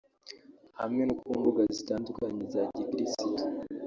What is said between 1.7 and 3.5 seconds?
zitandukanye za gikirisitu